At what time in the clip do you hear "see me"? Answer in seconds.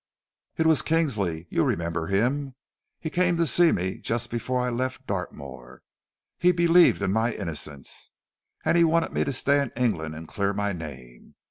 3.45-3.99